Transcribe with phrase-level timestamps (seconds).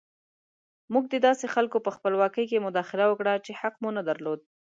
[0.93, 4.39] موږ د داسې خلکو په خپلواکۍ کې مداخله وکړه چې حق مو نه درلود.